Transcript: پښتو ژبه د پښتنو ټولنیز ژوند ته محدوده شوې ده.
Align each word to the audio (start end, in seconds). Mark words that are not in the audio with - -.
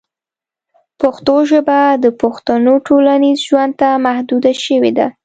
پښتو 1.01 1.35
ژبه 1.49 1.79
د 2.03 2.05
پښتنو 2.21 2.73
ټولنیز 2.87 3.37
ژوند 3.47 3.73
ته 3.81 3.89
محدوده 4.05 4.51
شوې 4.65 4.91
ده. 4.97 5.07